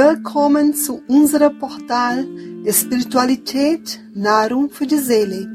Willkommen 0.00 0.74
zu 0.74 1.02
unserem 1.08 1.58
Portal 1.58 2.24
Spiritualität 2.70 3.98
Nahrung 4.14 4.70
für 4.70 4.86
die 4.86 4.96
Seele. 4.96 5.48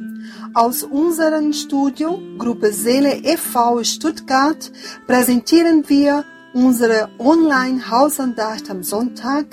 Aus 0.53 0.83
unserem 0.83 1.53
Studio 1.53 2.19
Gruppe 2.37 2.73
Seele 2.73 3.15
e.V. 3.23 3.81
Stuttgart 3.85 4.69
präsentieren 5.07 5.85
wir 5.87 6.25
unsere 6.53 7.07
Online-Hausandacht 7.19 8.69
am 8.69 8.83
Sonntag. 8.83 9.45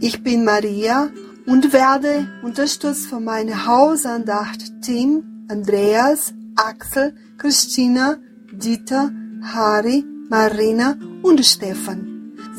Ich 0.00 0.22
bin 0.22 0.44
Maria 0.44 1.08
und 1.46 1.72
werde 1.72 2.28
unterstützt 2.42 3.06
von 3.06 3.24
meinem 3.24 3.66
Hausandacht-Team 3.66 5.46
Andreas, 5.48 6.34
Axel, 6.54 7.14
Christina, 7.38 8.18
Dieter, 8.52 9.10
Harry, 9.54 10.04
Marina 10.28 10.98
und 11.22 11.42
Stefan. 11.46 12.07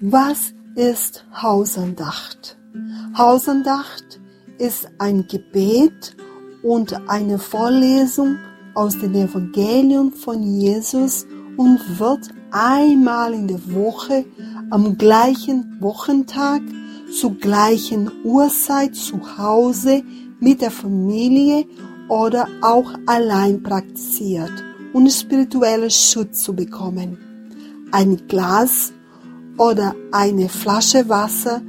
Was 0.00 0.54
ist 0.74 1.24
Hausandacht? 1.40 2.58
Hausandacht 3.16 4.18
ist 4.58 4.88
ein 4.98 5.28
Gebet 5.28 6.16
und 6.64 7.08
eine 7.08 7.38
Vorlesung 7.38 8.38
aus 8.74 8.98
dem 8.98 9.14
Evangelium 9.14 10.12
von 10.12 10.42
Jesus 10.42 11.28
und 11.56 11.98
wird 11.98 12.28
einmal 12.50 13.34
in 13.34 13.48
der 13.48 13.72
Woche 13.72 14.24
am 14.70 14.96
gleichen 14.96 15.76
Wochentag 15.80 16.62
zur 17.10 17.34
gleichen 17.34 18.10
Uhrzeit 18.24 18.94
zu 18.94 19.38
Hause 19.38 20.02
mit 20.40 20.60
der 20.60 20.70
Familie 20.70 21.66
oder 22.08 22.48
auch 22.60 22.92
allein 23.06 23.62
praktiziert, 23.62 24.52
um 24.92 25.08
spirituellen 25.08 25.90
Schutz 25.90 26.42
zu 26.42 26.54
bekommen. 26.54 27.18
Ein 27.92 28.26
Glas 28.28 28.92
oder 29.58 29.94
eine 30.12 30.48
Flasche 30.48 31.08
Wasser 31.08 31.62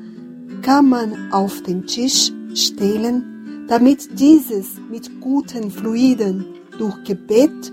kann 0.62 0.90
man 0.90 1.32
auf 1.32 1.62
den 1.64 1.86
Tisch 1.86 2.32
stellen, 2.54 3.66
damit 3.68 4.20
dieses 4.20 4.78
mit 4.90 5.22
guten 5.22 5.72
Fluiden 5.72 6.46
durch 6.78 7.04
Gebet 7.04 7.72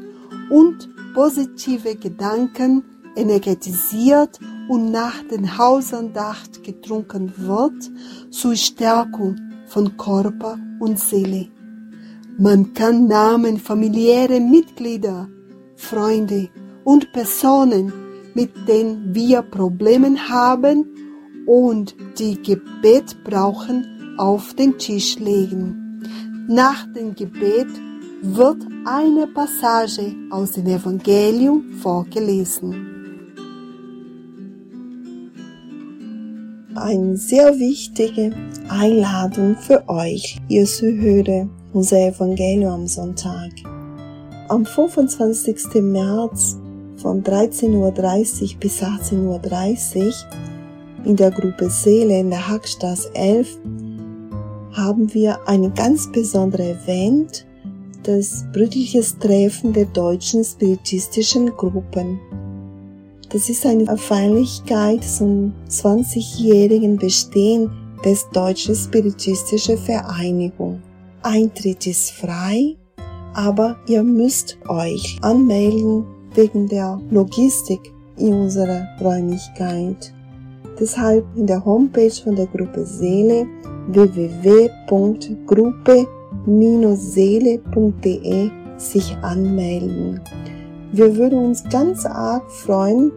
und 0.50 0.88
positive 1.14 1.94
Gedanken 1.94 2.84
energetisiert 3.16 4.40
und 4.68 4.90
nach 4.90 5.22
den 5.30 5.56
Hausandacht 5.56 6.62
getrunken 6.64 7.32
wird 7.36 7.90
zur 8.30 8.56
Stärkung 8.56 9.36
von 9.66 9.96
Körper 9.96 10.58
und 10.80 10.98
Seele. 10.98 11.48
Man 12.36 12.74
kann 12.74 13.06
Namen 13.06 13.58
familiäre 13.58 14.40
Mitglieder, 14.40 15.28
Freunde 15.76 16.48
und 16.82 17.12
Personen, 17.12 17.92
mit 18.34 18.50
denen 18.66 19.14
wir 19.14 19.42
Probleme 19.42 20.16
haben 20.28 20.84
und 21.46 21.94
die 22.18 22.42
Gebet 22.42 23.22
brauchen, 23.22 24.16
auf 24.18 24.54
den 24.54 24.78
Tisch 24.78 25.18
legen. 25.18 26.02
Nach 26.48 26.86
dem 26.92 27.14
Gebet 27.14 27.68
wird 28.26 28.56
eine 28.86 29.26
Passage 29.26 30.14
aus 30.30 30.52
dem 30.52 30.66
Evangelium 30.66 31.72
vorgelesen. 31.82 32.74
Eine 36.74 37.18
sehr 37.18 37.58
wichtige 37.58 38.32
Einladung 38.68 39.56
für 39.56 39.86
euch, 39.88 40.40
ihr 40.48 40.64
Zuhörer, 40.64 41.46
unser 41.74 42.08
Evangelium 42.08 42.72
am 42.72 42.86
Sonntag. 42.86 43.52
Am 44.48 44.64
25. 44.64 45.82
März 45.82 46.56
von 46.96 47.22
13.30 47.22 47.74
Uhr 47.74 48.58
bis 48.58 48.82
18.30 48.82 49.98
Uhr 49.98 50.12
in 51.04 51.16
der 51.16 51.30
Gruppe 51.30 51.68
Seele 51.68 52.20
in 52.20 52.30
der 52.30 52.48
Hackstraße 52.48 53.14
11 53.14 53.58
haben 54.72 55.12
wir 55.12 55.46
ein 55.46 55.74
ganz 55.74 56.10
besonderes 56.10 56.84
Event, 56.84 57.46
das 58.04 58.44
brüdliches 58.52 59.18
Treffen 59.18 59.72
der 59.72 59.86
deutschen 59.86 60.44
spiritistischen 60.44 61.50
Gruppen. 61.56 62.20
Das 63.30 63.48
ist 63.48 63.66
eine 63.66 63.96
Feierlichkeit 63.96 65.02
zum 65.02 65.52
20-jährigen 65.68 66.96
Bestehen 66.96 67.70
des 68.04 68.28
Deutschen 68.30 68.74
Spiritistischen 68.74 69.78
Vereinigung. 69.78 70.80
Eintritt 71.22 71.86
ist 71.86 72.12
frei, 72.12 72.76
aber 73.32 73.76
ihr 73.88 74.02
müsst 74.02 74.58
euch 74.68 75.18
anmelden 75.22 76.04
wegen 76.34 76.68
der 76.68 77.00
Logistik 77.10 77.80
in 78.18 78.34
unserer 78.34 78.86
Räumlichkeit. 79.00 80.12
Deshalb 80.78 81.24
in 81.36 81.46
der 81.46 81.64
Homepage 81.64 82.10
von 82.10 82.36
der 82.36 82.46
Gruppe 82.46 82.84
Seele 82.84 83.46
www.gruppe-seele.de 86.46 88.50
sich 88.76 89.16
anmelden. 89.22 90.20
Wir 90.92 91.16
würden 91.16 91.38
uns 91.38 91.64
ganz 91.70 92.04
arg 92.06 92.50
freuen, 92.50 93.12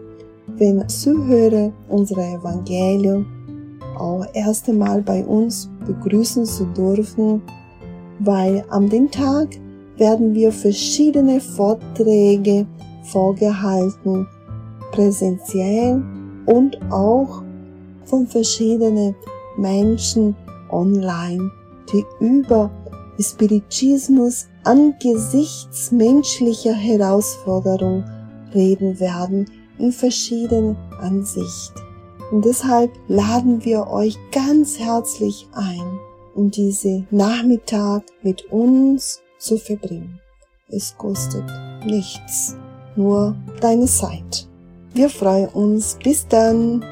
wenn 0.58 0.88
Zuhörer 0.88 1.72
unserer 1.90 2.36
Evangelium 2.36 3.26
auch 3.98 4.26
erst 4.34 4.70
einmal 4.70 5.02
bei 5.02 5.26
uns 5.26 5.70
begrüßen 5.86 6.46
zu 6.46 6.66
dürfen, 6.66 7.42
weil 8.20 8.64
am 8.70 8.90
den 8.90 9.12
Tag 9.12 9.48
werden 9.98 10.34
wir 10.34 10.52
verschiedene 10.52 11.40
Vorträge 11.40 12.66
vorgehalten, 13.04 14.28
präsentiell 14.92 16.04
und 16.46 16.80
auch 16.92 17.44
von 18.06 18.28
verschiedenen 18.28 19.16
Menschen 19.58 20.36
online, 20.70 21.52
die 21.92 22.06
über 22.20 22.70
Spiritismus 23.24 24.48
angesichts 24.64 25.92
menschlicher 25.92 26.74
Herausforderungen 26.74 28.06
reden 28.54 29.00
werden 29.00 29.50
in 29.80 29.92
verschiedenen 29.92 30.76
Ansichten. 31.00 31.82
Und 32.32 32.46
deshalb 32.46 32.92
laden 33.08 33.64
wir 33.64 33.88
euch 33.88 34.18
ganz 34.32 34.78
herzlich 34.80 35.48
ein, 35.54 36.00
um 36.36 36.52
diese 36.52 37.06
Nachmittag 37.10 38.04
mit 38.22 38.52
uns 38.52 39.22
zu 39.40 39.58
verbringen. 39.58 40.20
Es 40.70 40.96
kostet 40.98 41.46
nichts, 41.86 42.56
nur 42.98 43.36
deine 43.62 43.86
Zeit. 43.86 44.48
Wir 44.94 45.10
freuen 45.10 45.50
uns. 45.50 45.98
Bis 46.04 46.28
dann. 46.28 46.84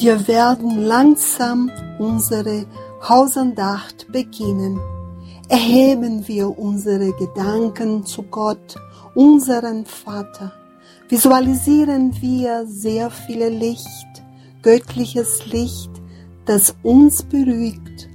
Wir 0.00 0.28
werden 0.28 0.84
langsam 0.84 1.72
unsere 1.98 2.66
Hausandacht 3.08 4.06
beginnen. 4.12 4.78
Erheben 5.48 6.28
wir 6.28 6.56
unsere 6.56 7.12
Gedanken 7.14 8.06
zu 8.06 8.22
Gott, 8.22 8.76
unseren 9.16 9.86
Vater. 9.86 10.52
Visualisieren 11.08 12.14
wir 12.20 12.64
sehr 12.68 13.10
viele 13.10 13.48
Licht, 13.48 14.22
göttliches 14.62 15.44
Licht, 15.46 15.90
das 16.46 16.76
uns 16.84 17.24
beruhigt. 17.24 18.08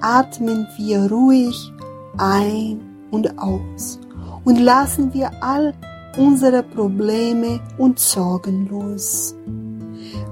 Atmen 0.00 0.68
wir 0.76 1.10
ruhig 1.10 1.56
ein 2.18 2.80
und 3.10 3.36
aus 3.36 3.98
und 4.44 4.60
lassen 4.60 5.12
wir 5.12 5.32
all 5.42 5.74
unsere 6.16 6.62
Probleme 6.62 7.58
und 7.78 7.98
Sorgen 7.98 8.68
los. 8.68 9.34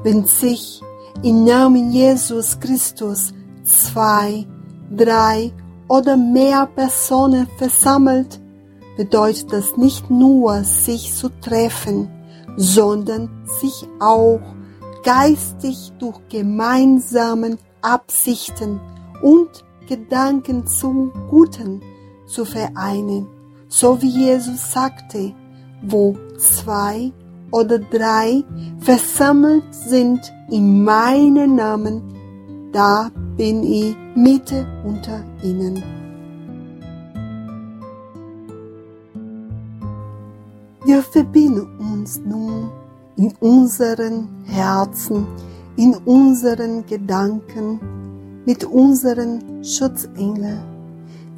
Wenn 0.04 0.26
sich 0.26 0.82
im 1.22 1.44
Namen 1.44 1.90
Jesus 1.90 2.60
Christus 2.60 3.32
zwei, 3.64 4.46
drei 4.94 5.50
oder 5.88 6.14
mehr 6.18 6.66
Personen 6.66 7.48
versammelt, 7.56 8.38
bedeutet 8.98 9.50
das 9.50 9.78
nicht 9.78 10.10
nur 10.10 10.62
sich 10.62 11.14
zu 11.14 11.30
treffen, 11.40 12.10
sondern 12.58 13.30
sich 13.60 13.88
auch 13.98 14.40
geistig 15.04 15.92
durch 15.98 16.20
gemeinsamen 16.28 17.58
Absichten 17.80 18.80
und 19.22 19.64
Gedanken 19.88 20.66
zum 20.66 21.12
Guten 21.30 21.80
zu 22.26 22.44
vereinen, 22.44 23.26
so 23.68 24.02
wie 24.02 24.26
Jesus 24.26 24.70
sagte, 24.70 25.34
wo 25.82 26.14
zwei 26.36 27.10
oder 27.54 27.78
drei 27.78 28.42
versammelt 28.80 29.62
sind 29.70 30.20
in 30.50 30.82
meinem 30.82 31.54
Namen, 31.54 32.02
da 32.72 33.10
bin 33.36 33.62
ich 33.62 33.96
Mitte 34.16 34.66
unter 34.84 35.22
ihnen. 35.40 35.80
Wir 40.84 41.00
verbinden 41.00 41.68
uns 41.78 42.20
nun 42.24 42.70
in 43.16 43.32
unseren 43.38 44.28
Herzen, 44.46 45.24
in 45.76 45.94
unseren 46.04 46.84
Gedanken 46.86 47.78
mit 48.44 48.64
unseren 48.64 49.64
Schutzengeln. 49.64 50.58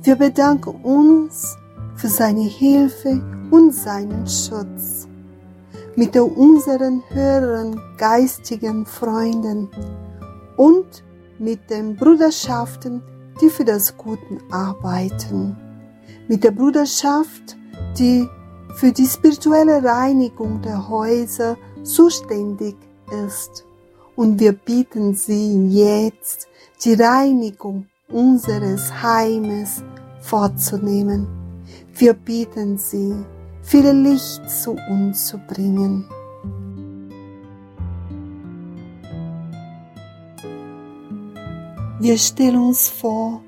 Wir 0.03 0.17
bedanken 0.17 0.77
uns 0.83 1.57
für 1.95 2.09
seine 2.09 2.45
Hilfe 2.45 3.21
und 3.51 3.75
seinen 3.75 4.27
Schutz. 4.27 5.07
Mit 5.97 6.15
unseren 6.15 7.03
höheren 7.09 7.81
geistigen 7.97 8.85
Freunden 8.85 9.71
und 10.59 11.03
mit 11.39 11.71
den 11.71 11.97
Bruderschaften, 11.97 13.03
die 13.41 13.49
für 13.49 13.65
das 13.65 13.97
Gute 13.97 14.39
arbeiten. 14.51 15.57
Mit 16.29 16.45
der 16.45 16.51
Bruderschaft, 16.51 17.57
die 17.99 18.29
für 18.75 18.93
die 18.93 19.07
spirituelle 19.07 19.83
Reinigung 19.83 20.61
der 20.61 20.87
Häuser 20.87 21.57
zuständig 21.83 22.77
ist. 23.27 23.65
Und 24.17 24.39
wir 24.39 24.53
bieten 24.53 25.15
Sie 25.15 25.67
jetzt, 25.69 26.47
die 26.85 26.93
Reinigung 26.93 27.87
unseres 28.09 29.03
Heimes 29.03 29.83
vorzunehmen. 30.21 31.27
Wir 31.95 32.13
bieten 32.13 32.77
Sie, 32.77 33.15
viel 33.67 33.91
Licht 33.91 34.49
zu 34.49 34.77
uns 34.89 35.27
zu 35.27 35.39
bringen. 35.39 36.09
Wir 41.99 42.17
stellen 42.17 42.59
uns 42.59 42.89
vor, 42.89 43.43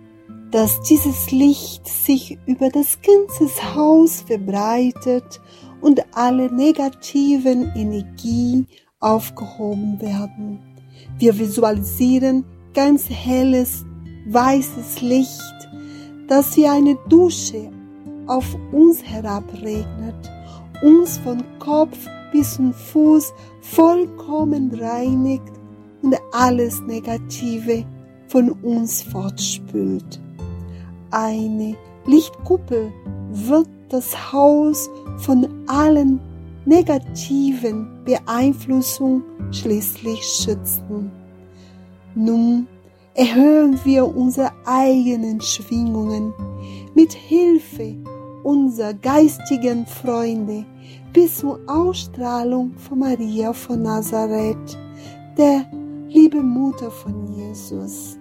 dass 0.51 0.81
dieses 0.83 1.31
Licht 1.31 1.87
sich 1.87 2.37
über 2.47 2.69
das 2.69 2.99
ganze 3.01 3.75
Haus 3.77 4.23
verbreitet 4.23 5.41
und 5.81 6.01
alle 6.17 6.53
negativen 6.53 7.71
Energie 7.77 8.67
aufgehoben 8.99 10.01
werden. 10.01 10.59
Wir 11.19 11.39
visualisieren 11.39 12.45
ganz 12.75 13.09
helles, 13.09 13.85
weißes 14.27 15.01
Licht, 15.01 15.69
das 16.27 16.57
wie 16.57 16.67
eine 16.67 16.97
Dusche 17.09 17.71
auf 18.29 18.57
uns 18.73 19.03
herabregnet, 19.03 20.31
uns 20.83 21.19
von 21.19 21.43
Kopf 21.59 21.99
bis 22.33 22.55
zum 22.55 22.73
Fuß 22.73 23.33
vollkommen 23.61 24.73
reinigt 24.81 25.53
und 26.03 26.17
alles 26.33 26.81
Negative 26.83 27.85
von 28.29 28.51
uns 28.63 29.03
fortspült 29.03 30.21
eine 31.11 31.77
Lichtkuppel 32.07 32.93
wird 33.31 33.69
das 33.89 34.33
Haus 34.33 34.91
von 35.19 35.49
allen 35.67 36.21
negativen 36.65 38.05
Beeinflussungen 38.05 39.23
schließlich 39.51 40.23
schützen. 40.23 41.11
Nun 42.15 42.67
erhöhen 43.15 43.79
wir 43.85 44.15
unsere 44.15 44.53
eigenen 44.67 45.41
Schwingungen 45.41 46.33
mit 46.95 47.13
Hilfe 47.13 47.97
unserer 48.43 48.95
geistigen 48.95 49.87
Freunde 49.87 50.65
bis 51.13 51.39
zur 51.39 51.59
Ausstrahlung 51.67 52.73
von 52.77 53.01
Maria 53.01 53.53
von 53.53 53.83
Nazareth, 53.83 54.79
der 55.37 55.67
liebe 56.09 56.43
Mutter 56.43 56.91
von 56.91 57.27
Jesus. 57.35 58.17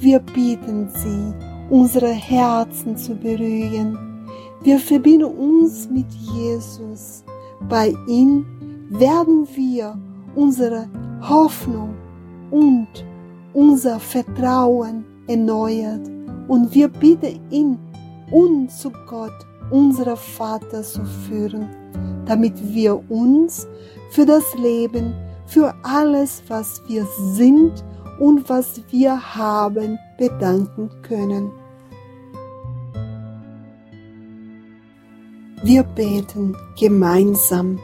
Wir 0.00 0.18
bieten 0.18 0.88
sie 0.94 1.34
unsere 1.70 2.08
Herzen 2.10 2.96
zu 2.96 3.14
berühren. 3.14 4.26
Wir 4.62 4.78
verbinden 4.78 5.24
uns 5.24 5.88
mit 5.88 6.10
Jesus. 6.12 7.24
Bei 7.68 7.94
ihm 8.06 8.44
werden 8.90 9.46
wir 9.54 9.98
unsere 10.34 10.88
Hoffnung 11.22 11.94
und 12.50 12.88
unser 13.52 14.00
Vertrauen 14.00 15.04
erneuert 15.26 16.08
und 16.48 16.74
wir 16.74 16.88
bitten 16.88 17.40
ihn, 17.50 17.78
uns 18.30 18.78
zu 18.78 18.90
Gott, 19.08 19.46
unser 19.70 20.16
Vater, 20.16 20.82
zu 20.82 21.04
führen, 21.04 21.68
damit 22.26 22.54
wir 22.72 23.10
uns 23.10 23.66
für 24.10 24.26
das 24.26 24.44
Leben, 24.56 25.14
für 25.46 25.74
alles, 25.82 26.42
was 26.48 26.82
wir 26.86 27.06
sind 27.34 27.84
und 28.18 28.48
was 28.48 28.80
wir 28.90 29.34
haben, 29.34 29.98
bedanken 30.18 30.90
können. 31.02 31.50
Wir 35.62 35.82
beten 35.82 36.56
gemeinsam. 36.78 37.78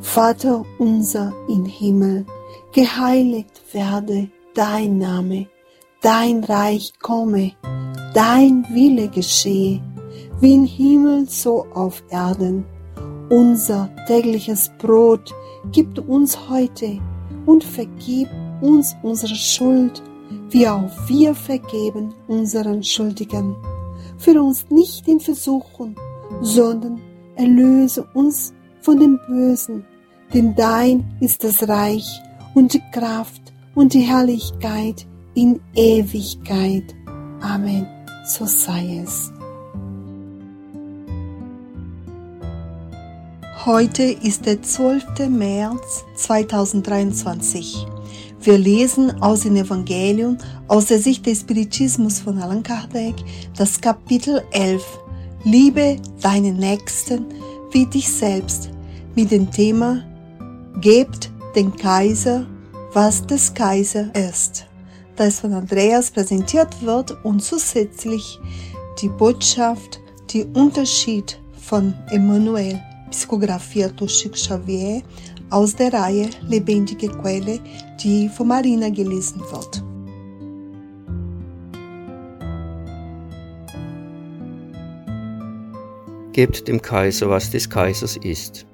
Vater 0.00 0.64
unser 0.78 1.32
im 1.48 1.66
Himmel, 1.66 2.24
geheiligt 2.72 3.60
werde 3.72 4.30
dein 4.54 4.98
Name, 4.98 5.46
dein 6.00 6.42
Reich 6.44 6.92
komme, 7.02 7.52
dein 8.14 8.64
Wille 8.72 9.08
geschehe, 9.08 9.82
wie 10.40 10.54
im 10.54 10.64
Himmel 10.64 11.28
so 11.28 11.66
auf 11.74 12.02
Erden. 12.10 12.64
Unser 13.30 13.90
tägliches 14.06 14.70
Brot 14.78 15.34
gib 15.72 15.98
uns 16.08 16.38
heute 16.48 16.98
und 17.46 17.64
vergib 17.64 18.28
uns 18.60 18.96
unsere 19.02 19.34
Schuld, 19.34 20.02
wie 20.50 20.68
auch 20.68 20.90
wir 21.06 21.34
vergeben 21.34 22.14
unseren 22.28 22.82
Schuldigen. 22.82 23.56
Führe 24.18 24.42
uns 24.42 24.66
nicht 24.70 25.06
in 25.08 25.20
Versuchung, 25.20 25.96
sondern 26.40 27.00
erlöse 27.34 28.06
uns 28.14 28.54
von 28.80 28.98
dem 29.00 29.18
Bösen, 29.26 29.84
denn 30.32 30.54
dein 30.54 31.16
ist 31.20 31.44
das 31.44 31.68
Reich 31.68 32.06
und 32.54 32.72
die 32.72 32.82
Kraft 32.92 33.52
und 33.74 33.92
die 33.92 34.00
Herrlichkeit 34.00 35.06
in 35.34 35.60
Ewigkeit. 35.74 36.94
Amen. 37.40 37.86
So 38.24 38.46
sei 38.46 39.02
es. 39.04 39.30
Heute 43.64 44.02
ist 44.02 44.44
der 44.46 44.62
12. 44.62 45.28
März 45.30 46.04
2023. 46.14 47.86
Wir 48.40 48.58
lesen 48.58 49.20
aus 49.22 49.40
dem 49.40 49.56
Evangelium 49.56 50.38
aus 50.68 50.86
der 50.86 51.00
Sicht 51.00 51.26
des 51.26 51.40
Spiritismus 51.40 52.20
von 52.20 52.38
Allan 52.38 52.62
Kardec 52.62 53.14
das 53.56 53.80
Kapitel 53.80 54.42
11 54.52 54.84
Liebe 55.44 55.96
deinen 56.20 56.58
Nächsten 56.58 57.24
wie 57.72 57.86
dich 57.86 58.08
selbst 58.12 58.70
mit 59.16 59.30
dem 59.30 59.50
Thema 59.50 60.04
Gebt 60.80 61.32
den 61.56 61.74
Kaiser, 61.74 62.46
was 62.92 63.26
des 63.26 63.52
Kaiser 63.54 64.14
ist, 64.14 64.66
das 65.16 65.40
von 65.40 65.54
Andreas 65.54 66.10
präsentiert 66.10 66.82
wird 66.82 67.16
und 67.24 67.42
zusätzlich 67.42 68.38
die 69.00 69.08
Botschaft, 69.08 69.98
die 70.30 70.44
Unterschied 70.44 71.40
von 71.58 71.94
Emmanuel, 72.10 72.80
psychografiert 73.10 74.00
durch 74.00 74.12
Chico 74.18 74.34
Xavier 74.34 75.02
aus 75.50 75.74
der 75.76 75.92
Reihe 75.92 76.28
Lebendige 76.48 77.08
Quelle, 77.08 77.60
die 78.02 78.28
von 78.28 78.48
Marina 78.48 78.88
gelesen 78.88 79.40
wird. 79.40 79.82
Gebt 86.32 86.68
dem 86.68 86.82
Kaiser, 86.82 87.30
was 87.30 87.50
des 87.50 87.70
Kaisers 87.70 88.16
ist. 88.18 88.66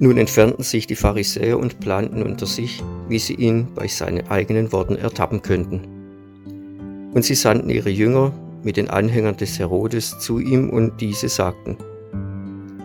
Nun 0.00 0.16
entfernten 0.16 0.62
sich 0.62 0.86
die 0.86 0.94
Pharisäer 0.94 1.58
und 1.58 1.80
planten 1.80 2.22
unter 2.22 2.46
sich, 2.46 2.82
wie 3.08 3.18
sie 3.18 3.34
ihn 3.34 3.68
bei 3.74 3.88
seinen 3.88 4.28
eigenen 4.28 4.72
Worten 4.72 4.96
ertappen 4.96 5.42
könnten. 5.42 7.10
Und 7.12 7.24
sie 7.24 7.34
sandten 7.34 7.68
ihre 7.68 7.90
Jünger 7.90 8.32
mit 8.62 8.76
den 8.76 8.88
Anhängern 8.88 9.36
des 9.36 9.58
Herodes 9.58 10.18
zu 10.20 10.38
ihm 10.38 10.70
und 10.70 11.00
diese 11.00 11.28
sagten, 11.28 11.76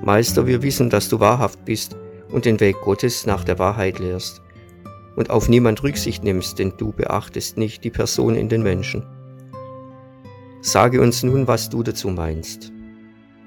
Meister, 0.03 0.45
wir 0.47 0.61
wissen, 0.61 0.89
dass 0.89 1.07
du 1.07 1.21
wahrhaft 1.21 1.63
bist 1.63 1.95
und 2.29 2.43
den 2.43 2.59
Weg 2.59 2.81
Gottes 2.81 3.25
nach 3.25 3.45
der 3.45 3.57
Wahrheit 3.57 3.99
lehrst 3.99 4.41
und 5.15 5.29
auf 5.29 5.47
niemand 5.47 5.81
Rücksicht 5.81 6.23
nimmst, 6.23 6.59
denn 6.59 6.73
du 6.77 6.91
beachtest 6.91 7.57
nicht 7.57 7.83
die 7.85 7.89
Person 7.89 8.35
in 8.35 8.49
den 8.49 8.63
Menschen. 8.63 9.05
Sage 10.61 11.01
uns 11.01 11.23
nun, 11.23 11.47
was 11.47 11.69
du 11.69 11.83
dazu 11.83 12.09
meinst. 12.09 12.73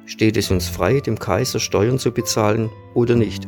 Steht 0.06 0.36
es 0.36 0.50
uns 0.50 0.68
frei, 0.68 1.00
dem 1.00 1.18
Kaiser 1.18 1.60
Steuern 1.60 1.98
zu 1.98 2.12
bezahlen 2.12 2.70
oder 2.94 3.16
nicht? 3.16 3.46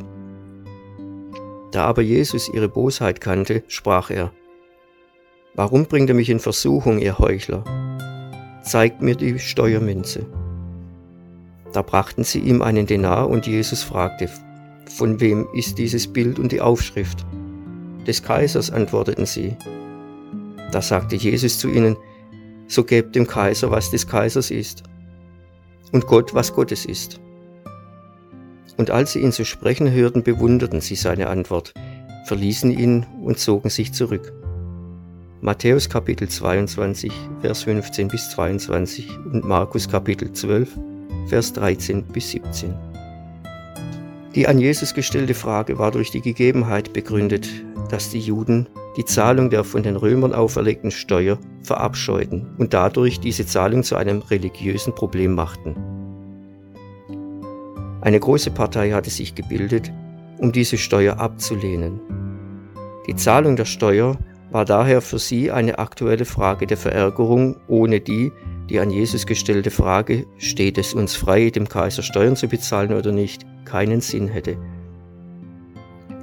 Da 1.70 1.84
aber 1.84 2.02
Jesus 2.02 2.50
ihre 2.52 2.68
Bosheit 2.68 3.20
kannte, 3.20 3.62
sprach 3.68 4.10
er, 4.10 4.32
Warum 5.54 5.86
bringt 5.86 6.10
er 6.10 6.14
mich 6.14 6.28
in 6.28 6.40
Versuchung, 6.40 6.98
ihr 6.98 7.18
Heuchler? 7.18 7.64
Zeigt 8.62 9.00
mir 9.00 9.14
die 9.14 9.38
Steuermünze. 9.38 10.26
Da 11.72 11.82
brachten 11.82 12.24
sie 12.24 12.40
ihm 12.40 12.62
einen 12.62 12.86
Denar 12.86 13.28
und 13.28 13.46
Jesus 13.46 13.82
fragte, 13.82 14.28
von 14.90 15.20
wem 15.20 15.46
ist 15.52 15.78
dieses 15.78 16.06
Bild 16.06 16.38
und 16.38 16.50
die 16.50 16.60
Aufschrift? 16.60 17.26
Des 18.06 18.22
Kaisers, 18.22 18.70
antworteten 18.70 19.26
sie. 19.26 19.54
Da 20.72 20.80
sagte 20.80 21.16
Jesus 21.16 21.58
zu 21.58 21.68
ihnen, 21.68 21.96
so 22.66 22.84
gebt 22.84 23.14
dem 23.14 23.26
Kaiser, 23.26 23.70
was 23.70 23.90
des 23.90 24.06
Kaisers 24.06 24.50
ist 24.50 24.82
und 25.92 26.06
Gott, 26.06 26.34
was 26.34 26.52
Gottes 26.54 26.84
ist. 26.84 27.20
Und 28.76 28.90
als 28.90 29.12
sie 29.12 29.20
ihn 29.20 29.32
zu 29.32 29.44
sprechen 29.44 29.90
hörten, 29.90 30.22
bewunderten 30.22 30.80
sie 30.80 30.94
seine 30.94 31.28
Antwort, 31.28 31.74
verließen 32.26 32.70
ihn 32.70 33.06
und 33.22 33.38
zogen 33.38 33.70
sich 33.70 33.92
zurück. 33.92 34.32
Matthäus 35.40 35.88
Kapitel 35.88 36.28
22, 36.28 37.12
Vers 37.40 37.62
15 37.62 38.08
bis 38.08 38.30
22 38.30 39.08
und 39.32 39.44
Markus 39.44 39.88
Kapitel 39.88 40.32
12, 40.32 40.78
Vers 41.28 41.52
13 41.52 42.04
bis 42.04 42.30
17. 42.30 42.74
Die 44.34 44.48
an 44.48 44.58
Jesus 44.58 44.94
gestellte 44.94 45.34
Frage 45.34 45.78
war 45.78 45.90
durch 45.90 46.10
die 46.10 46.22
Gegebenheit 46.22 46.94
begründet, 46.94 47.50
dass 47.90 48.08
die 48.08 48.20
Juden 48.20 48.66
die 48.96 49.04
Zahlung 49.04 49.50
der 49.50 49.62
von 49.62 49.82
den 49.82 49.96
Römern 49.96 50.32
auferlegten 50.32 50.90
Steuer 50.90 51.38
verabscheuten 51.62 52.46
und 52.56 52.72
dadurch 52.72 53.20
diese 53.20 53.44
Zahlung 53.44 53.82
zu 53.82 53.96
einem 53.96 54.20
religiösen 54.20 54.94
Problem 54.94 55.34
machten. 55.34 55.76
Eine 58.00 58.20
große 58.20 58.50
Partei 58.50 58.92
hatte 58.92 59.10
sich 59.10 59.34
gebildet, 59.34 59.92
um 60.38 60.50
diese 60.50 60.78
Steuer 60.78 61.20
abzulehnen. 61.20 62.00
Die 63.06 63.16
Zahlung 63.16 63.56
der 63.56 63.66
Steuer 63.66 64.16
war 64.50 64.64
daher 64.64 65.02
für 65.02 65.18
sie 65.18 65.50
eine 65.50 65.78
aktuelle 65.78 66.24
Frage 66.24 66.66
der 66.66 66.78
Verärgerung, 66.78 67.56
ohne 67.68 68.00
die 68.00 68.32
die 68.68 68.80
an 68.80 68.90
Jesus 68.90 69.26
gestellte 69.26 69.70
Frage, 69.70 70.26
steht 70.36 70.78
es 70.78 70.94
uns 70.94 71.14
frei, 71.14 71.50
dem 71.50 71.68
Kaiser 71.68 72.02
Steuern 72.02 72.36
zu 72.36 72.48
bezahlen 72.48 72.92
oder 72.92 73.12
nicht, 73.12 73.46
keinen 73.64 74.00
Sinn 74.00 74.28
hätte. 74.28 74.56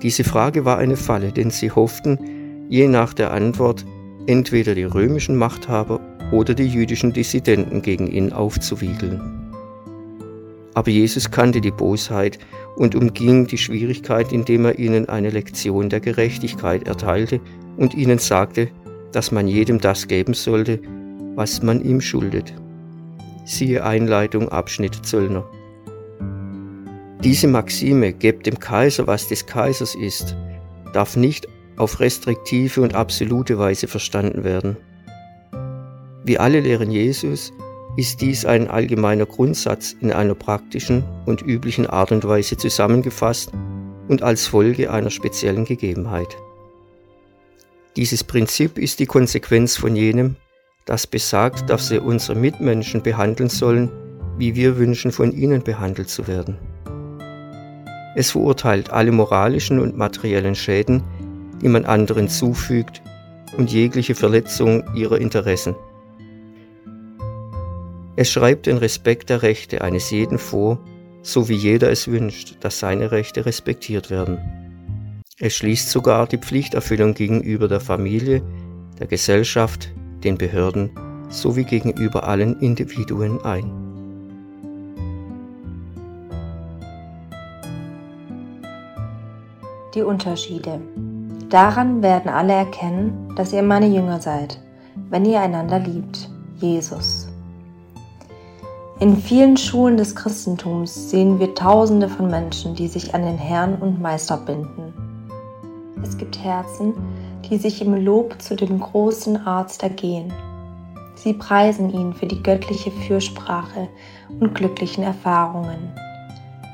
Diese 0.02 0.24
Frage 0.24 0.66
war 0.66 0.78
eine 0.78 0.98
Falle, 0.98 1.32
denn 1.32 1.50
sie 1.50 1.72
hofften, 1.72 2.68
je 2.70 2.88
nach 2.88 3.14
der 3.14 3.32
Antwort 3.32 3.86
entweder 4.28 4.76
die 4.76 4.84
römischen 4.84 5.36
Machthaber 5.36 6.00
oder 6.32 6.54
die 6.54 6.68
jüdischen 6.68 7.14
Dissidenten 7.14 7.82
gegen 7.82 8.08
ihn 8.08 8.34
aufzuwiegeln. 8.34 9.22
Aber 10.74 10.92
Jesus 10.92 11.32
kannte 11.32 11.62
die 11.62 11.72
Bosheit 11.72 12.38
und 12.76 12.96
umging 12.96 13.48
die 13.48 13.58
Schwierigkeit, 13.58 14.34
indem 14.34 14.66
er 14.66 14.78
ihnen 14.78 15.08
eine 15.08 15.30
Lektion 15.30 15.90
der 15.90 16.02
Gerechtigkeit 16.02 16.86
erteilte 16.86 17.40
und 17.78 17.94
ihnen 17.94 18.20
sagte, 18.20 18.68
dass 19.14 19.32
man 19.32 19.48
jedem 19.48 19.80
das 19.80 20.08
geben 20.08 20.34
sollte, 20.34 20.82
was 21.36 21.62
man 21.62 21.84
ihm 21.84 22.02
schuldet. 22.02 22.54
Siehe 23.46 23.84
Einleitung 23.84 24.50
Abschnitt 24.50 25.06
Zöllner. 25.06 25.46
Diese 27.24 27.48
Maxime, 27.48 28.14
gebt 28.14 28.46
dem 28.46 28.60
Kaiser, 28.60 29.08
was 29.08 29.28
des 29.28 29.46
Kaisers 29.46 29.96
ist, 29.96 30.36
darf 30.94 31.16
nicht 31.16 31.48
auf 31.78 32.00
restriktive 32.00 32.82
und 32.82 32.96
absolute 32.96 33.58
Weise 33.60 33.88
verstanden 33.88 34.44
werden. 34.44 34.78
Wie 36.24 36.40
alle 36.40 36.60
lehren 36.60 36.92
Jesus, 36.92 37.52
ist 37.98 38.22
dies 38.22 38.46
ein 38.46 38.68
allgemeiner 38.68 39.26
Grundsatz 39.26 39.96
in 40.02 40.12
einer 40.12 40.36
praktischen 40.36 41.04
und 41.26 41.42
üblichen 41.42 41.88
Art 41.88 42.12
und 42.12 42.28
Weise 42.28 42.58
zusammengefasst 42.58 43.52
und 44.08 44.22
als 44.22 44.48
Folge 44.48 44.92
einer 44.92 45.10
speziellen 45.10 45.66
Gegebenheit. 45.66 46.38
Dieses 47.96 48.24
Prinzip 48.24 48.78
ist 48.78 49.00
die 49.00 49.06
Konsequenz 49.06 49.78
von 49.78 49.96
jenem, 49.96 50.36
das 50.86 51.08
besagt, 51.08 51.70
dass 51.70 51.90
wir 51.90 52.04
unsere 52.04 52.38
Mitmenschen 52.38 53.02
behandeln 53.02 53.50
sollen, 53.50 53.90
wie 54.38 54.56
wir 54.56 54.78
wünschen, 54.78 55.12
von 55.12 55.32
ihnen 55.32 55.64
behandelt 55.64 56.10
zu 56.10 56.28
werden. 56.28 56.58
Es 58.16 58.32
verurteilt 58.32 58.92
alle 58.92 59.12
moralischen 59.12 59.80
und 59.80 59.98
materiellen 59.98 60.56
Schäden, 60.56 61.04
die 61.62 61.68
man 61.68 61.86
anderen 61.86 62.30
zufügt 62.30 63.02
und 63.58 63.72
jegliche 63.72 64.16
Verletzung 64.16 64.84
ihrer 64.96 65.20
Interessen. 65.20 65.76
Es 68.16 68.32
schreibt 68.32 68.68
den 68.68 68.78
Respekt 68.78 69.30
der 69.30 69.42
Rechte 69.42 69.82
eines 69.82 70.12
jeden 70.12 70.38
vor, 70.38 70.80
so 71.22 71.50
wie 71.50 71.56
jeder 71.56 71.92
es 71.92 72.08
wünscht, 72.08 72.58
dass 72.62 72.80
seine 72.80 73.12
Rechte 73.12 73.46
respektiert 73.46 74.10
werden. 74.10 74.38
Es 75.40 75.56
schließt 75.56 75.90
sogar 75.90 76.28
die 76.28 76.38
Pflichterfüllung 76.38 77.14
gegenüber 77.14 77.68
der 77.68 77.82
Familie, 77.82 78.42
der 79.00 79.08
Gesellschaft, 79.08 79.90
den 80.24 80.38
Behörden 80.38 80.90
sowie 81.30 81.64
gegenüber 81.64 82.28
allen 82.28 82.60
Individuen 82.60 83.44
ein. 83.44 83.72
Die 89.94 90.02
Unterschiede. 90.02 90.82
Daran 91.50 92.02
werden 92.02 92.30
alle 92.30 92.54
erkennen, 92.54 93.34
dass 93.36 93.54
ihr 93.54 93.64
meine 93.64 93.88
Jünger 93.88 94.20
seid, 94.20 94.60
wenn 95.10 95.26
ihr 95.26 95.40
einander 95.40 95.80
liebt. 95.80 96.30
Jesus. 96.58 97.28
In 99.00 99.18
vielen 99.18 99.58
Schulen 99.58 99.98
des 99.98 100.16
Christentums 100.16 101.10
sehen 101.10 101.40
wir 101.40 101.54
Tausende 101.54 102.08
von 102.08 102.30
Menschen, 102.30 102.76
die 102.76 102.88
sich 102.88 103.14
an 103.14 103.24
den 103.24 103.38
Herrn 103.38 103.76
und 103.76 104.02
Meister 104.02 104.38
binden. 104.38 104.94
Es 106.02 106.18
gibt 106.18 106.42
Herzen, 106.42 106.94
die 107.50 107.58
sich 107.58 107.82
im 107.82 107.94
Lob 107.94 108.42
zu 108.42 108.56
dem 108.56 108.80
großen 108.80 109.46
Arzt 109.46 109.84
ergehen. 109.84 110.34
Sie 111.16 111.34
preisen 111.34 111.92
ihn 111.92 112.14
für 112.14 112.26
die 112.26 112.44
göttliche 112.44 112.92
Fürsprache 112.92 113.88
und 114.40 114.54
glücklichen 114.54 115.04
Erfahrungen. 115.04 115.92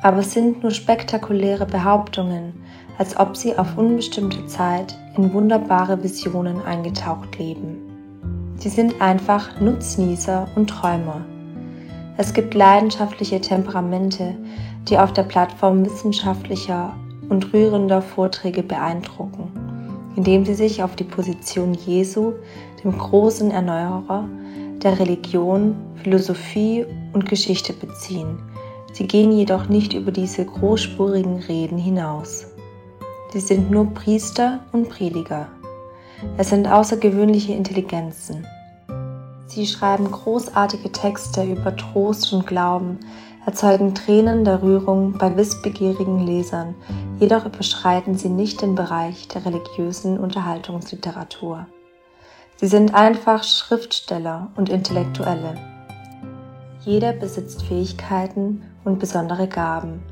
Aber 0.01 0.17
es 0.17 0.33
sind 0.33 0.63
nur 0.63 0.71
spektakuläre 0.71 1.65
Behauptungen, 1.65 2.53
als 2.97 3.17
ob 3.17 3.37
sie 3.37 3.57
auf 3.57 3.77
unbestimmte 3.77 4.45
Zeit 4.47 4.97
in 5.15 5.33
wunderbare 5.33 6.03
Visionen 6.03 6.61
eingetaucht 6.63 7.37
leben. 7.37 7.77
Sie 8.57 8.69
sind 8.69 9.01
einfach 9.01 9.59
Nutznießer 9.59 10.47
und 10.55 10.69
Träumer. 10.69 11.21
Es 12.17 12.33
gibt 12.33 12.53
leidenschaftliche 12.53 13.41
Temperamente, 13.41 14.35
die 14.87 14.97
auf 14.97 15.13
der 15.13 15.23
Plattform 15.23 15.85
wissenschaftlicher 15.85 16.93
und 17.29 17.53
rührender 17.53 18.01
Vorträge 18.01 18.61
beeindrucken, 18.61 19.51
indem 20.15 20.45
sie 20.45 20.53
sich 20.53 20.83
auf 20.83 20.95
die 20.95 21.03
Position 21.03 21.73
Jesu, 21.73 22.33
dem 22.83 22.97
großen 22.97 23.51
Erneuerer 23.51 24.27
der 24.83 24.99
Religion, 24.99 25.75
Philosophie 26.01 26.85
und 27.13 27.29
Geschichte 27.29 27.73
beziehen. 27.73 28.39
Sie 28.93 29.07
gehen 29.07 29.31
jedoch 29.31 29.69
nicht 29.69 29.93
über 29.93 30.11
diese 30.11 30.45
großspurigen 30.45 31.39
Reden 31.39 31.77
hinaus. 31.77 32.47
Sie 33.31 33.39
sind 33.39 33.71
nur 33.71 33.85
Priester 33.93 34.59
und 34.71 34.89
Prediger. 34.89 35.47
Es 36.37 36.49
sind 36.49 36.67
außergewöhnliche 36.67 37.53
Intelligenzen. 37.53 38.45
Sie 39.47 39.65
schreiben 39.65 40.09
großartige 40.09 40.91
Texte 40.91 41.43
über 41.43 41.75
Trost 41.75 42.31
und 42.33 42.47
Glauben, 42.47 42.99
erzeugen 43.45 43.95
Tränen 43.95 44.45
der 44.45 44.61
Rührung 44.61 45.13
bei 45.17 45.35
wissbegierigen 45.35 46.19
Lesern, 46.19 46.75
jedoch 47.19 47.45
überschreiten 47.45 48.17
sie 48.17 48.29
nicht 48.29 48.61
den 48.61 48.75
Bereich 48.75 49.27
der 49.27 49.45
religiösen 49.45 50.19
Unterhaltungsliteratur. 50.19 51.65
Sie 52.57 52.67
sind 52.67 52.93
einfach 52.93 53.43
Schriftsteller 53.43 54.49
und 54.55 54.69
Intellektuelle. 54.69 55.55
Jeder 56.81 57.13
besitzt 57.13 57.63
Fähigkeiten 57.63 58.63
und 58.83 58.99
besondere 58.99 59.47
Gaben. 59.47 60.03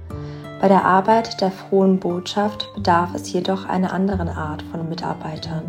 Bei 0.60 0.68
der 0.68 0.84
Arbeit 0.84 1.42
der 1.42 1.52
frohen 1.52 2.00
Botschaft 2.00 2.74
bedarf 2.76 3.14
es 3.14 3.32
jedoch 3.32 3.66
einer 3.66 3.94
anderen 3.94 4.30
Art 4.30 4.62
von 4.64 4.90
Mitarbeitern. 4.90 5.64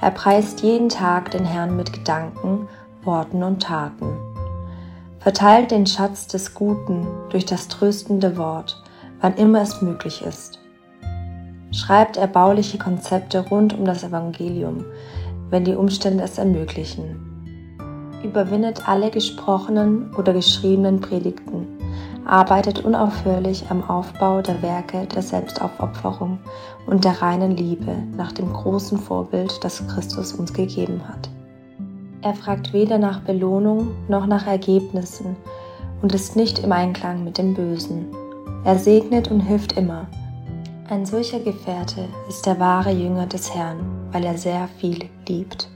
Er 0.00 0.10
preist 0.10 0.62
jeden 0.62 0.88
Tag 0.88 1.30
den 1.30 1.44
Herrn 1.44 1.76
mit 1.76 1.92
Gedanken 1.92 2.68
Worten 3.04 3.42
und 3.42 3.62
Taten. 3.62 4.27
Verteilt 5.20 5.72
den 5.72 5.84
Schatz 5.84 6.28
des 6.28 6.54
Guten 6.54 7.06
durch 7.30 7.44
das 7.44 7.66
tröstende 7.66 8.36
Wort, 8.36 8.80
wann 9.20 9.34
immer 9.34 9.62
es 9.62 9.82
möglich 9.82 10.22
ist. 10.22 10.60
Schreibt 11.72 12.16
erbauliche 12.16 12.78
Konzepte 12.78 13.40
rund 13.40 13.76
um 13.76 13.84
das 13.84 14.04
Evangelium, 14.04 14.84
wenn 15.50 15.64
die 15.64 15.74
Umstände 15.74 16.22
es 16.22 16.38
ermöglichen. 16.38 17.24
Überwindet 18.22 18.88
alle 18.88 19.10
gesprochenen 19.10 20.14
oder 20.14 20.32
geschriebenen 20.32 21.00
Predigten, 21.00 21.66
arbeitet 22.24 22.84
unaufhörlich 22.84 23.64
am 23.70 23.82
Aufbau 23.88 24.40
der 24.40 24.62
Werke 24.62 25.06
der 25.06 25.22
Selbstaufopferung 25.22 26.38
und 26.86 27.04
der 27.04 27.20
reinen 27.22 27.56
Liebe 27.56 27.94
nach 28.16 28.32
dem 28.32 28.52
großen 28.52 28.98
Vorbild, 28.98 29.58
das 29.64 29.84
Christus 29.88 30.32
uns 30.32 30.52
gegeben 30.52 31.00
hat. 31.08 31.28
Er 32.20 32.34
fragt 32.34 32.72
weder 32.72 32.98
nach 32.98 33.20
Belohnung 33.20 33.94
noch 34.08 34.26
nach 34.26 34.46
Ergebnissen 34.46 35.36
und 36.02 36.12
ist 36.14 36.34
nicht 36.34 36.58
im 36.58 36.72
Einklang 36.72 37.22
mit 37.22 37.38
dem 37.38 37.54
Bösen. 37.54 38.06
Er 38.64 38.76
segnet 38.76 39.30
und 39.30 39.40
hilft 39.40 39.74
immer. 39.76 40.08
Ein 40.88 41.06
solcher 41.06 41.38
Gefährte 41.38 42.08
ist 42.28 42.44
der 42.44 42.58
wahre 42.58 42.90
Jünger 42.90 43.26
des 43.26 43.54
Herrn, 43.54 43.78
weil 44.10 44.24
er 44.24 44.36
sehr 44.36 44.68
viel 44.78 45.08
liebt. 45.28 45.70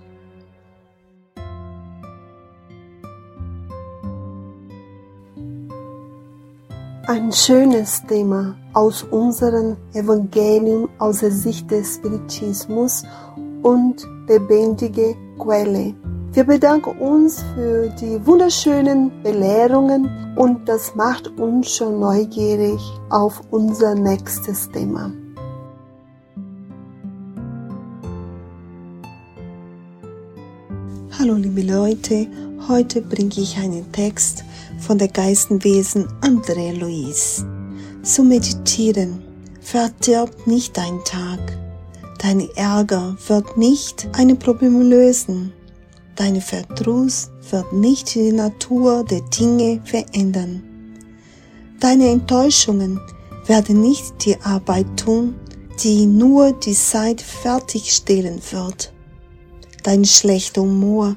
Ein 7.06 7.30
schönes 7.30 8.04
Thema 8.06 8.56
aus 8.72 9.04
unserem 9.04 9.76
Evangelium 9.92 10.88
aus 10.98 11.20
der 11.20 11.30
Sicht 11.30 11.70
des 11.70 11.96
Spiritismus 11.96 13.04
und 13.62 14.04
lebendige 14.26 15.14
Quelle 15.38 15.94
Wir 16.34 16.44
bedanken 16.44 16.98
uns 16.98 17.44
für 17.54 17.90
die 18.00 18.24
wunderschönen 18.24 19.22
Belehrungen 19.22 20.34
und 20.34 20.66
das 20.66 20.94
macht 20.94 21.28
uns 21.38 21.76
schon 21.76 22.00
neugierig 22.00 22.80
auf 23.10 23.42
unser 23.50 23.94
nächstes 23.94 24.70
Thema. 24.70 25.12
Hallo 31.18 31.34
liebe 31.34 31.60
Leute, 31.60 32.26
heute 32.66 33.02
bringe 33.02 33.36
ich 33.36 33.58
einen 33.58 33.92
Text 33.92 34.42
von 34.78 34.96
der 34.96 35.08
Geistenwesen 35.08 36.08
Andrea 36.22 36.72
Louise. 36.72 37.46
Zu 38.02 38.24
meditieren 38.24 39.22
verdirbt 39.60 40.46
nicht 40.46 40.78
dein 40.78 40.98
Tag. 41.04 41.40
Dein 42.22 42.48
Ärger 42.56 43.18
wird 43.28 43.58
nicht 43.58 44.08
eine 44.14 44.34
Probleme 44.34 44.82
lösen. 44.82 45.52
Deine 46.22 46.40
Verdruss 46.40 47.32
wird 47.50 47.72
nicht 47.72 48.14
die 48.14 48.30
Natur 48.30 49.02
der 49.02 49.22
Dinge 49.22 49.80
verändern. 49.84 50.62
Deine 51.80 52.10
Enttäuschungen 52.10 53.00
werden 53.48 53.80
nicht 53.80 54.24
die 54.24 54.40
Arbeit 54.40 54.86
tun, 54.96 55.34
die 55.82 56.06
nur 56.06 56.52
die 56.52 56.74
Zeit 56.74 57.20
fertigstellen 57.20 58.40
wird. 58.52 58.92
Dein 59.82 60.04
schlechter 60.04 60.62
Humor 60.62 61.16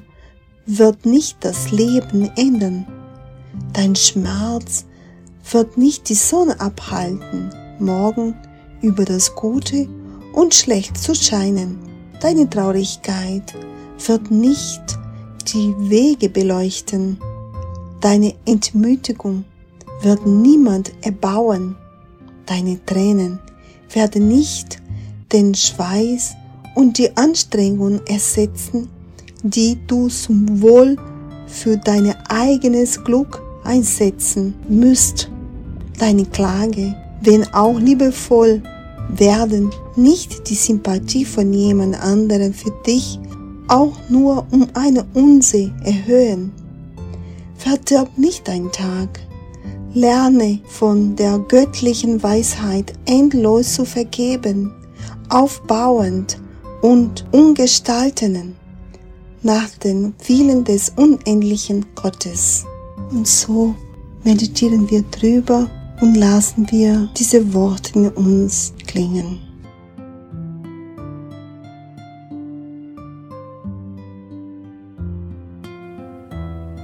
wird 0.66 1.06
nicht 1.06 1.36
das 1.38 1.70
Leben 1.70 2.28
ändern. 2.36 2.84
Dein 3.74 3.94
Schmerz 3.94 4.86
wird 5.52 5.78
nicht 5.78 6.08
die 6.08 6.14
Sonne 6.14 6.58
abhalten, 6.58 7.50
morgen 7.78 8.34
über 8.82 9.04
das 9.04 9.36
Gute 9.36 9.88
und 10.32 10.52
Schlecht 10.52 10.98
zu 10.98 11.14
scheinen. 11.14 11.78
Deine 12.20 12.50
Traurigkeit 12.50 13.54
wird 14.06 14.30
nicht 14.30 14.98
die 15.52 15.74
Wege 15.78 16.28
beleuchten. 16.28 17.18
Deine 18.00 18.34
Entmütigung 18.44 19.44
wird 20.02 20.26
niemand 20.26 20.92
erbauen. 21.02 21.76
Deine 22.46 22.84
Tränen 22.84 23.38
werden 23.92 24.28
nicht 24.28 24.82
den 25.32 25.54
Schweiß 25.54 26.34
und 26.74 26.98
die 26.98 27.16
Anstrengungen 27.16 28.00
ersetzen, 28.06 28.88
die 29.42 29.78
du 29.86 30.08
zum 30.08 30.60
Wohl 30.60 30.96
für 31.46 31.76
dein 31.76 32.14
eigenes 32.28 33.02
Glück 33.02 33.42
einsetzen 33.64 34.54
müsst. 34.68 35.30
Deine 35.98 36.26
Klage, 36.26 36.94
wenn 37.22 37.44
auch 37.54 37.78
liebevoll, 37.78 38.62
werden 39.08 39.70
nicht 39.94 40.50
die 40.50 40.54
Sympathie 40.54 41.24
von 41.24 41.52
jemand 41.52 42.00
anderem 42.00 42.52
für 42.52 42.72
dich 42.86 43.18
auch 43.68 43.96
nur 44.08 44.46
um 44.50 44.68
eine 44.74 45.04
Unse 45.14 45.72
erhöhen. 45.84 46.52
Verdirb 47.56 48.16
nicht 48.16 48.46
dein 48.48 48.70
Tag. 48.72 49.20
Lerne 49.94 50.60
von 50.66 51.16
der 51.16 51.38
göttlichen 51.38 52.22
Weisheit 52.22 52.92
endlos 53.06 53.74
zu 53.74 53.84
vergeben, 53.84 54.72
aufbauend 55.30 56.38
und 56.82 57.24
ungestaltenen 57.32 58.54
nach 59.42 59.70
den 59.78 60.14
Willen 60.26 60.64
des 60.64 60.92
unendlichen 60.96 61.86
Gottes. 61.94 62.64
Und 63.10 63.26
so 63.26 63.74
meditieren 64.24 64.90
wir 64.90 65.02
drüber 65.02 65.70
und 66.00 66.16
lassen 66.16 66.70
wir 66.70 67.08
diese 67.16 67.54
Worte 67.54 67.98
in 67.98 68.08
uns 68.10 68.74
klingen. 68.86 69.45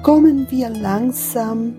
Kommen 0.02 0.48
wir 0.50 0.68
langsam 0.68 1.74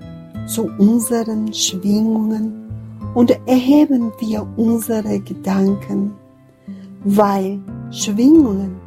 zu 0.48 0.70
unseren 0.78 1.54
Schwingungen 1.54 2.72
und 3.14 3.38
erheben 3.46 4.14
wir 4.20 4.48
unsere 4.56 5.20
Gedanken, 5.20 6.14
weil 7.04 7.60
Schwingungen 7.92 8.78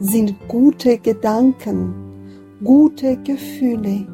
sind 0.00 0.34
gute 0.48 0.96
Gedanken, 0.96 1.94
gute 2.64 3.18
Gefühle 3.18 4.06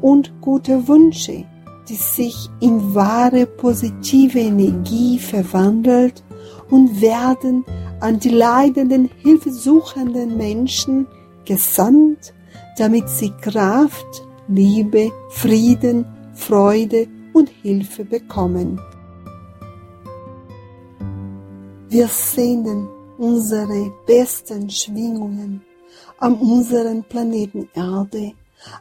und 0.00 0.32
gute 0.40 0.86
Wünsche, 0.86 1.44
die 1.88 1.96
sich 1.96 2.48
in 2.60 2.94
wahre 2.94 3.44
positive 3.46 4.38
Energie 4.38 5.18
verwandelt 5.18 6.22
und 6.70 7.00
werden 7.00 7.64
an 7.98 8.20
die 8.20 8.28
leidenden, 8.28 9.10
hilfesuchenden 9.18 10.36
Menschen 10.36 11.08
gesandt, 11.44 12.32
damit 12.78 13.08
sie 13.08 13.30
Kraft, 13.40 14.26
Liebe, 14.48 15.10
Frieden, 15.30 16.06
Freude 16.34 17.06
und 17.32 17.48
Hilfe 17.48 18.04
bekommen. 18.04 18.80
Wir 21.88 22.08
sehnen 22.08 22.88
unsere 23.18 23.92
besten 24.06 24.68
Schwingungen 24.70 25.62
an 26.18 26.34
unserem 26.34 27.02
Planeten 27.04 27.68
Erde 27.74 28.32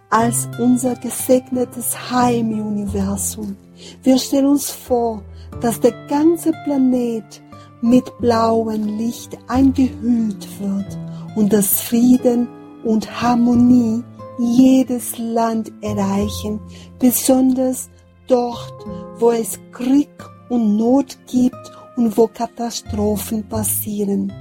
als 0.10 0.48
unser 0.60 0.96
gesegnetes 0.96 2.12
Heim 2.12 2.52
im 2.52 2.68
Universum. 2.68 3.58
Wir 4.04 4.18
stellen 4.18 4.46
uns 4.46 4.70
vor, 4.72 5.22
dass 5.60 5.80
der 5.80 5.94
ganze 6.08 6.52
Planet 6.64 7.42
mit 7.82 8.18
blauem 8.20 8.98
Licht 8.98 9.38
eingehüllt 9.48 10.48
wird 10.60 10.98
und 11.36 11.52
dass 11.52 11.82
Frieden 11.82 12.48
und 12.84 13.22
Harmonie 13.22 14.04
jedes 14.40 15.18
Land 15.18 15.72
erreichen, 15.82 16.60
besonders 17.00 17.90
dort, 18.28 18.74
wo 19.20 19.32
es 19.32 19.60
Krieg 19.72 20.10
und 20.50 20.78
Not 20.78 21.18
gibt 21.28 21.72
und 21.98 22.18
wo 22.18 22.28
Katastrophen 22.28 23.48
passieren. 23.48 24.32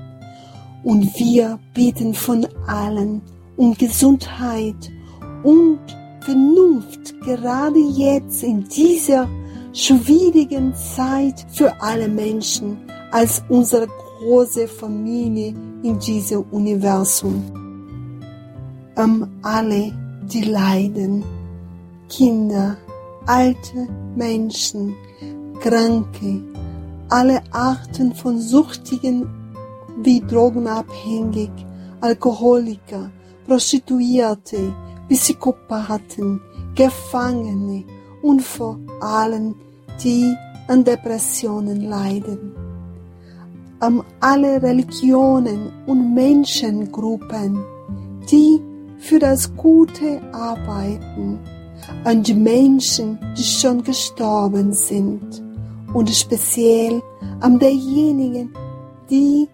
Und 0.83 1.15
wir 1.19 1.59
bitten 1.75 2.15
von 2.15 2.47
allen 2.67 3.21
um 3.57 3.75
Gesundheit 3.75 4.91
und 5.43 5.81
Vernunft, 6.21 7.21
gerade 7.21 7.79
jetzt 7.79 8.43
in 8.43 8.65
dieser 8.65 9.29
schwierigen 9.73 10.75
Zeit 10.75 11.47
für 11.53 11.73
alle 11.81 12.09
Menschen 12.09 12.79
als 13.11 13.43
unsere 13.49 13.87
große 13.87 14.67
Familie 14.69 15.55
in 15.83 15.99
diesem 15.99 16.43
Universum. 16.51 17.70
Um 19.03 19.27
alle, 19.41 19.93
die 20.31 20.43
leiden, 20.43 21.25
Kinder, 22.11 22.77
alte 23.25 23.89
Menschen, 24.15 24.95
Kranke, 25.59 26.43
alle 27.09 27.41
Arten 27.51 28.15
von 28.15 28.39
Suchtigen 28.39 29.27
wie 30.03 30.21
Drogenabhängig, 30.21 31.51
Alkoholiker, 32.03 33.11
Prostituierte, 33.47 34.71
Psychopathen, 35.09 36.39
Gefangene 36.75 37.85
und 38.21 38.43
vor 38.43 38.79
allem 39.01 39.55
die 40.05 40.35
an 40.69 40.85
Depressionen 40.85 41.89
leiden. 41.89 42.53
An 43.79 44.05
alle 44.21 44.63
Religionen 44.63 45.73
und 45.87 46.13
Menschengruppen, 46.15 47.65
die 48.31 48.61
für 49.11 49.19
das 49.19 49.53
Gute 49.57 50.21
arbeiten, 50.31 51.41
an 52.05 52.23
die 52.23 52.33
Menschen, 52.33 53.19
die 53.37 53.43
schon 53.43 53.83
gestorben 53.83 54.73
sind 54.73 55.43
und 55.93 56.09
speziell 56.11 57.03
an 57.41 57.59
derjenigen, 57.59 58.55
die 59.11 59.49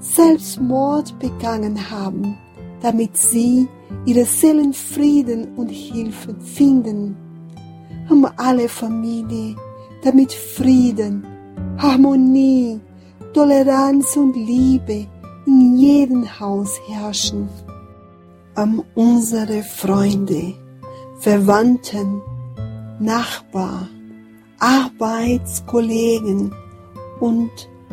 Selbstmord 0.00 1.18
begangen 1.18 1.90
haben, 1.90 2.38
damit 2.80 3.14
sie 3.18 3.68
ihre 4.06 4.24
Seelenfrieden 4.24 5.56
und 5.56 5.68
Hilfe 5.68 6.34
finden. 6.40 7.14
Haben 8.08 8.24
alle 8.38 8.66
Familie, 8.66 9.56
damit 10.02 10.32
Frieden, 10.32 11.22
Harmonie, 11.76 12.80
Toleranz 13.34 14.16
und 14.16 14.34
Liebe 14.36 15.06
in 15.44 15.76
jedem 15.76 16.40
Haus 16.40 16.80
herrschen. 16.88 17.50
Am 18.54 18.84
unsere 18.94 19.62
Freunde, 19.62 20.54
Verwandten, 21.20 22.20
Nachbar, 23.00 23.88
Arbeitskollegen 24.58 26.54
und 27.20 27.50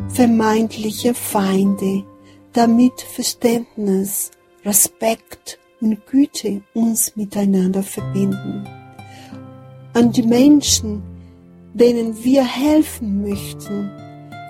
vermeintliche 0.08 1.14
Feinde, 1.14 2.04
damit 2.52 3.00
Verständnis, 3.00 4.32
Respekt 4.64 5.58
und 5.80 6.04
Güte 6.06 6.60
uns 6.74 7.16
miteinander 7.16 7.82
verbinden. 7.82 8.68
An 9.94 10.12
die 10.12 10.22
Menschen, 10.22 11.02
denen 11.72 12.22
wir 12.22 12.44
helfen 12.44 13.22
möchten, 13.22 13.90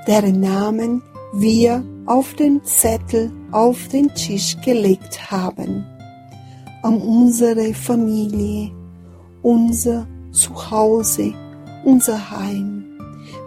deren 0.09 0.41
Namen 0.41 1.03
wir 1.35 1.85
auf 2.07 2.35
den 2.35 2.65
Zettel 2.65 3.31
auf 3.53 3.89
den 3.89 4.13
Tisch 4.15 4.57
gelegt 4.65 5.31
haben. 5.31 5.87
An 6.83 7.01
unsere 7.01 7.75
Familie, 7.75 8.71
unser 9.43 10.07
Zuhause, 10.33 11.33
unser 11.85 12.31
Heim. 12.31 12.85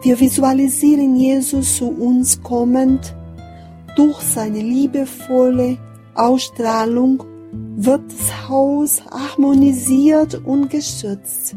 Wir 0.01 0.19
visualisieren 0.19 1.15
Jesus 1.15 1.77
zu 1.77 1.89
uns 1.89 2.41
kommend. 2.41 3.15
Durch 3.95 4.19
seine 4.19 4.59
liebevolle 4.59 5.77
Ausstrahlung 6.15 7.23
wird 7.75 8.01
das 8.11 8.49
Haus 8.49 9.03
harmonisiert 9.11 10.35
und 10.45 10.69
geschützt. 10.69 11.55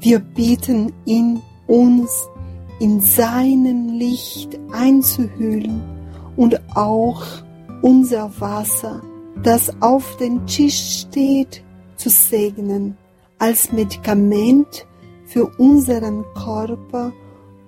Wir 0.00 0.18
bitten 0.20 0.92
ihn, 1.04 1.40
uns 1.66 2.28
in 2.78 3.00
seinem 3.00 3.88
Licht 3.88 4.58
einzuhüllen 4.70 5.82
und 6.36 6.60
auch 6.76 7.22
unser 7.82 8.30
Wasser, 8.38 9.02
das 9.46 9.70
auf 9.80 10.16
dem 10.16 10.44
Tisch 10.46 11.02
steht, 11.02 11.62
zu 11.94 12.10
segnen 12.10 12.96
als 13.38 13.70
Medikament 13.70 14.86
für 15.24 15.46
unseren 15.58 16.24
Körper 16.34 17.12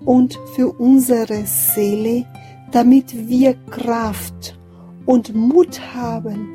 und 0.04 0.36
für 0.56 0.72
unsere 0.80 1.46
Seele, 1.46 2.26
damit 2.72 3.28
wir 3.28 3.54
Kraft 3.70 4.58
und 5.06 5.32
Mut 5.36 5.80
haben, 5.94 6.48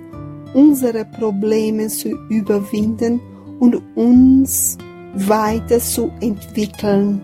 unsere 0.54 1.06
Probleme 1.06 1.88
zu 1.88 2.10
überwinden 2.28 3.22
und 3.62 3.82
uns 3.96 4.78
weiter 5.14 5.80
zu 5.80 6.12
entwickeln. 6.20 7.22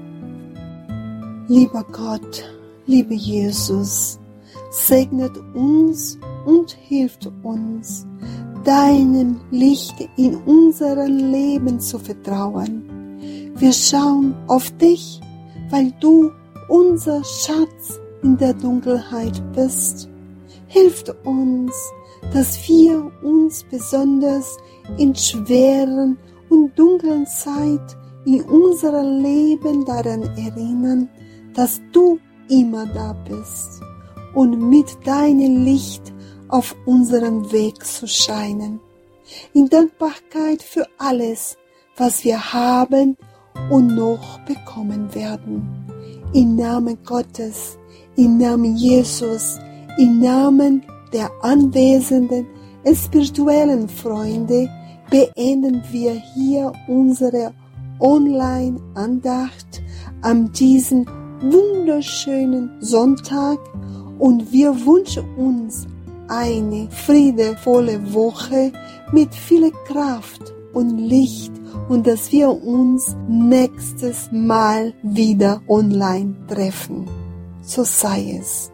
Lieber 1.49 1.85
Gott, 1.91 2.45
lieber 2.85 3.13
Jesus, 3.13 4.18
segnet 4.69 5.36
uns 5.53 6.17
und 6.45 6.71
hilft 6.71 7.29
uns, 7.43 8.05
deinem 8.63 9.41
Licht 9.51 9.95
in 10.17 10.36
unserem 10.43 11.32
Leben 11.32 11.79
zu 11.79 11.97
vertrauen. 11.97 13.51
Wir 13.55 13.73
schauen 13.73 14.36
auf 14.47 14.69
dich, 14.77 15.19
weil 15.69 15.91
du 15.99 16.32
unser 16.67 17.23
Schatz 17.23 17.99
in 18.21 18.38
der 18.38 18.53
Dunkelheit 18.53 19.41
bist. 19.53 20.10
Hilft 20.67 21.10
uns, 21.25 21.73
dass 22.34 22.67
wir 22.67 23.12
uns 23.23 23.65
besonders 23.69 24.58
in 24.97 25.15
schweren 25.15 26.17
und 26.49 26.77
dunklen 26.77 27.25
Zeit 27.25 27.97
in 28.25 28.43
unserem 28.43 29.23
Leben 29.23 29.86
daran 29.86 30.23
erinnern, 30.38 31.10
dass 31.53 31.82
du 31.91 32.19
immer 32.49 32.86
da 32.86 33.13
bist 33.27 33.82
und 34.33 34.69
mit 34.69 35.05
deinem 35.05 35.63
Licht 35.63 36.13
auf 36.47 36.75
unserem 36.85 37.51
Weg 37.51 37.85
zu 37.85 38.07
scheinen. 38.07 38.79
In 39.53 39.69
Dankbarkeit 39.69 40.63
für 40.63 40.85
alles, 40.97 41.57
was 41.97 42.23
wir 42.23 42.53
haben 42.53 43.17
und 43.69 43.95
noch 43.95 44.39
bekommen 44.41 45.13
werden. 45.13 45.67
Im 46.33 46.55
Namen 46.55 46.97
Gottes, 47.05 47.77
im 48.15 48.37
Namen 48.37 48.75
Jesus, 48.75 49.59
im 49.97 50.19
Namen 50.19 50.83
der 51.13 51.29
anwesenden 51.41 52.47
spirituellen 52.93 53.89
Freunde 53.89 54.69
beenden 55.09 55.83
wir 55.91 56.13
hier 56.33 56.71
unsere 56.87 57.53
Online-Andacht 57.99 59.81
an 60.21 60.51
diesem 60.53 61.05
wunderschönen 61.41 62.77
Sonntag 62.81 63.59
und 64.19 64.51
wir 64.51 64.86
wünschen 64.86 65.25
uns 65.36 65.88
eine 66.27 66.88
friedevolle 66.91 68.13
Woche 68.13 68.71
mit 69.12 69.34
viel 69.34 69.71
Kraft 69.88 70.53
und 70.73 70.97
Licht 70.97 71.51
und 71.88 72.05
dass 72.05 72.32
wir 72.32 72.49
uns 72.49 73.15
nächstes 73.27 74.29
Mal 74.32 74.93
wieder 75.01 75.62
online 75.67 76.36
treffen. 76.47 77.08
So 77.62 77.84
sei 77.84 78.38
es. 78.39 78.71